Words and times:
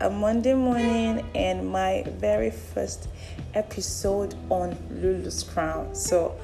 a 0.00 0.10
Monday 0.10 0.54
morning 0.54 1.24
and 1.34 1.68
my 1.68 2.04
very 2.18 2.50
first 2.50 3.08
episode 3.54 4.34
on 4.50 4.76
Lulu's 4.90 5.42
Crown. 5.42 5.94
So 5.94 6.36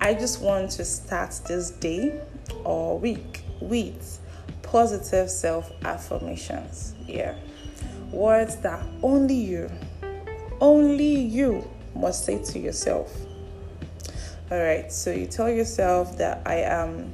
I 0.00 0.14
just 0.14 0.40
want 0.40 0.70
to 0.72 0.84
start 0.84 1.38
this 1.46 1.70
day 1.70 2.20
or 2.64 2.98
week 2.98 3.42
with 3.60 4.20
positive 4.62 5.30
self 5.30 5.70
affirmations. 5.84 6.94
Yeah. 7.06 7.34
Words 8.10 8.56
that 8.56 8.84
only 9.02 9.34
you, 9.34 9.70
only 10.60 11.20
you 11.20 11.68
must 11.94 12.24
say 12.24 12.42
to 12.42 12.58
yourself. 12.58 13.14
All 14.50 14.58
right. 14.58 14.90
So 14.92 15.10
you 15.10 15.26
tell 15.26 15.50
yourself 15.50 16.16
that 16.18 16.42
I 16.46 16.56
am 16.56 17.12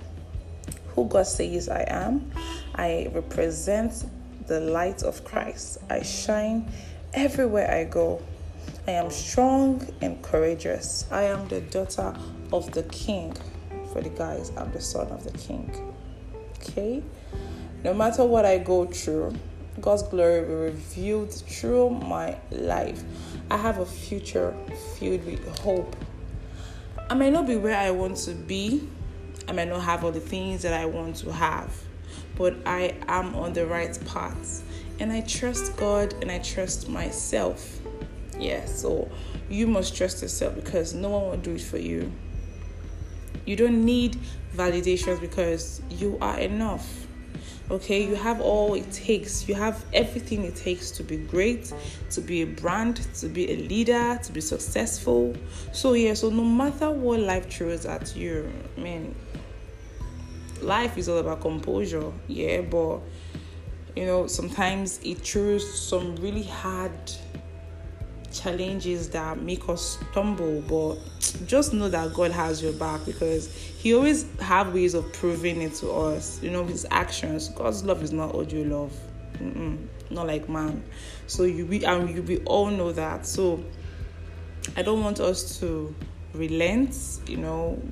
who 0.95 1.09
God 1.09 1.27
says 1.27 1.69
I 1.69 1.85
am. 1.89 2.31
I 2.75 3.09
represent 3.13 4.05
the 4.47 4.61
light 4.61 5.03
of 5.03 5.25
Christ. 5.25 5.79
I 5.91 6.03
shine 6.03 6.71
everywhere 7.13 7.71
I 7.71 7.85
go. 7.85 8.23
I 8.87 8.93
am 8.93 9.11
strong 9.11 9.87
and 10.01 10.23
courageous. 10.23 11.07
I 11.11 11.25
am 11.25 11.49
the 11.49 11.61
daughter 11.61 12.15
of 12.53 12.71
the 12.73 12.83
king. 12.85 13.35
For 13.93 14.01
the 14.01 14.11
guys, 14.11 14.51
I'm 14.57 14.73
the 14.73 14.81
son 14.81 15.09
of 15.09 15.25
the 15.25 15.37
king. 15.39 15.95
Okay? 16.57 17.03
No 17.83 17.95
matter 17.95 18.25
what 18.25 18.45
I 18.45 18.59
go 18.59 18.87
through, 18.87 19.35
God's 19.81 20.03
glory 20.05 20.41
will 20.41 20.49
be 20.49 20.55
revealed 20.55 21.33
through 21.33 21.91
my 21.91 22.37
life. 22.51 23.03
I 23.51 23.57
have 23.57 23.79
a 23.79 23.87
future 23.87 24.55
filled 24.97 25.25
with 25.25 25.59
hope. 25.59 25.97
I 27.11 27.15
may 27.15 27.31
not 27.31 27.47
be 27.47 27.57
where 27.57 27.77
I 27.77 27.91
want 27.91 28.17
to 28.19 28.33
be, 28.33 28.89
I 29.47 29.53
may 29.53 29.67
not 29.67 29.83
have 29.83 30.05
all 30.05 30.13
the 30.13 30.21
things 30.21 30.63
that 30.63 30.73
I 30.73 30.87
want 30.87 31.17
to 31.17 31.33
have, 31.33 31.71
but 32.37 32.55
I 32.67 32.95
am 33.09 33.35
on 33.35 33.53
the 33.53 33.67
right 33.67 33.99
path. 34.07 34.63
And 35.01 35.13
I 35.13 35.23
trust 35.23 35.77
God 35.77 36.15
and 36.23 36.31
I 36.31 36.39
trust 36.39 36.89
myself. 36.89 37.81
Yeah, 38.39 38.65
so 38.67 39.11
you 39.49 39.67
must 39.67 39.97
trust 39.97 40.23
yourself 40.23 40.55
because 40.55 40.95
no 40.95 41.11
one 41.11 41.31
will 41.31 41.37
do 41.37 41.55
it 41.55 41.61
for 41.61 41.79
you. 41.79 42.13
You 43.45 43.57
don't 43.57 43.85
need 43.85 44.19
validations 44.57 45.21
because 45.21 45.83
you 45.91 46.17
are 46.21 46.39
enough. 46.39 47.07
Okay, 47.71 48.07
you 48.07 48.15
have 48.15 48.41
all 48.41 48.75
it 48.75 48.91
takes. 48.93 49.49
You 49.49 49.55
have 49.55 49.85
everything 49.93 50.45
it 50.45 50.55
takes 50.55 50.91
to 50.93 51.03
be 51.03 51.17
great, 51.17 51.73
to 52.11 52.21
be 52.21 52.43
a 52.43 52.47
brand, 52.47 52.97
to 53.15 53.29
be 53.29 53.51
a 53.51 53.57
leader, 53.57 54.19
to 54.23 54.33
be 54.33 54.41
successful. 54.43 55.35
So 55.73 55.95
yeah, 55.95 56.13
so 56.15 56.29
no 56.29 56.45
matter 56.45 56.91
what 56.91 57.21
life 57.21 57.51
throws 57.51 57.87
at 57.87 58.15
you, 58.15 58.53
I 58.77 58.81
mean, 58.81 59.15
life 60.63 60.99
is 60.99 61.09
all 61.09 61.19
about 61.19 61.41
composure, 61.41 62.13
yeah, 62.29 62.61
but 62.61 63.01
you 63.97 64.07
know, 64.07 64.27
sometimes 64.27 64.99
it 65.05 65.19
throws 65.19 65.81
some 65.81 66.17
really 66.17 66.43
hard 66.43 66.93
challenges 68.33 69.09
that 69.11 69.41
make 69.41 69.69
us 69.69 69.99
stumble, 70.11 70.61
but 70.63 71.47
just 71.47 71.73
know 71.73 71.89
that 71.89 72.13
God 72.13 72.33
has 72.33 72.63
your 72.63 72.73
back 72.73 73.05
because 73.07 73.55
He 73.55 73.95
always 73.95 74.27
have 74.41 74.75
ways 74.75 74.95
of 74.95 75.11
proving 75.13 75.63
it 75.63 75.75
to 75.77 75.91
us. 75.91 76.43
You 76.43 76.51
know, 76.51 76.65
His 76.65 76.87
actions. 76.91 77.49
God's 77.51 77.85
love 77.85 78.03
is 78.03 78.13
not 78.13 78.35
audio 78.35 78.63
love, 78.65 78.93
Mm-mm, 79.35 79.87
not 80.11 80.27
like 80.27 80.49
man. 80.49 80.83
So 81.27 81.45
you 81.45 81.65
we 81.67 81.85
and 81.85 82.15
you 82.15 82.23
we 82.23 82.39
all 82.41 82.71
know 82.71 82.93
that. 82.93 83.27
So 83.27 83.63
I 84.77 84.83
don't 84.83 85.03
want 85.03 85.21
us 85.21 85.59
to 85.61 85.95
relent. 86.35 87.21
You 87.27 87.37
know, 87.37 87.83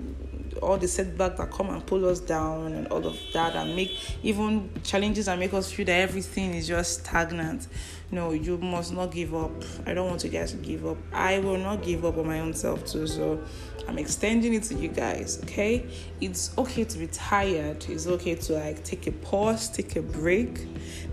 all 0.60 0.76
the 0.76 0.88
setbacks 0.88 1.38
that 1.38 1.50
come 1.50 1.70
and 1.70 1.84
pull 1.86 2.08
us 2.08 2.20
down 2.20 2.72
and 2.72 2.86
all 2.88 3.06
of 3.06 3.18
that 3.32 3.54
and 3.54 3.74
make 3.74 3.96
even 4.22 4.70
challenges 4.82 5.28
and 5.28 5.40
make 5.40 5.54
us 5.54 5.72
feel 5.72 5.86
that 5.86 6.00
everything 6.00 6.54
is 6.54 6.68
just 6.68 7.00
stagnant. 7.04 7.68
No, 8.10 8.32
you 8.32 8.58
must 8.58 8.92
not 8.92 9.10
give 9.10 9.34
up. 9.34 9.52
I 9.86 9.94
don't 9.94 10.08
want 10.08 10.22
you 10.24 10.30
guys 10.30 10.52
to 10.52 10.58
give 10.58 10.86
up. 10.86 10.98
I 11.12 11.38
will 11.38 11.56
not 11.56 11.82
give 11.82 12.04
up 12.04 12.18
on 12.18 12.26
my 12.26 12.40
own 12.40 12.52
self 12.52 12.84
too. 12.84 13.06
So 13.06 13.42
I'm 13.88 13.98
extending 13.98 14.54
it 14.54 14.64
to 14.64 14.74
you 14.74 14.88
guys, 14.88 15.40
okay? 15.44 15.86
It's 16.20 16.56
okay 16.58 16.84
to 16.84 16.98
be 16.98 17.06
tired. 17.06 17.86
It's 17.88 18.06
okay 18.06 18.34
to 18.34 18.52
like 18.52 18.84
take 18.84 19.06
a 19.06 19.12
pause, 19.12 19.68
take 19.70 19.96
a 19.96 20.02
break. 20.02 20.66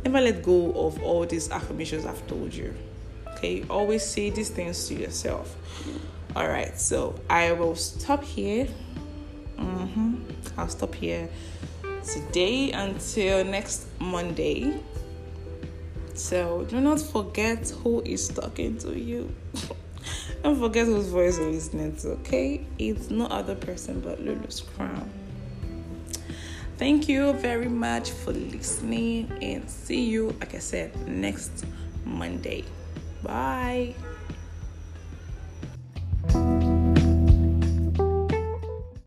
Never 0.03 0.21
let 0.21 0.43
go 0.43 0.71
of 0.73 1.01
all 1.01 1.25
these 1.25 1.49
affirmations 1.51 2.05
I've 2.05 2.25
told 2.27 2.53
you. 2.53 2.75
Okay? 3.35 3.63
Always 3.69 4.03
say 4.03 4.29
these 4.29 4.49
things 4.49 4.87
to 4.89 4.95
yourself. 4.95 5.55
All 6.35 6.47
right, 6.47 6.79
so 6.79 7.15
I 7.27 7.53
will 7.53 7.75
stop 7.75 8.23
here. 8.23 8.67
Mm-hmm. 9.59 10.15
I'll 10.57 10.69
stop 10.69 10.95
here 10.95 11.29
today 12.03 12.71
until 12.71 13.43
next 13.43 13.87
Monday. 13.99 14.79
So 16.13 16.65
do 16.65 16.81
not 16.81 16.99
forget 16.99 17.69
who 17.69 18.01
is 18.01 18.27
talking 18.27 18.77
to 18.79 18.97
you. 18.97 19.33
Don't 20.43 20.59
forget 20.59 20.85
whose 20.85 21.07
voice 21.07 21.37
you're 21.37 21.51
listening 21.51 21.95
to, 21.97 22.11
okay? 22.11 22.65
It's 22.77 23.09
no 23.09 23.25
other 23.25 23.55
person 23.55 23.99
but 24.01 24.21
Lulu's 24.23 24.61
Crown. 24.61 25.09
Thank 26.77 27.09
you 27.09 27.33
very 27.33 27.67
much 27.67 28.11
for 28.11 28.31
listening 28.31 29.29
and 29.41 29.69
see 29.69 30.05
you, 30.05 30.29
like 30.39 30.55
I 30.55 30.59
said, 30.59 30.95
next 31.07 31.65
Monday. 32.05 32.63
Bye. 33.21 33.95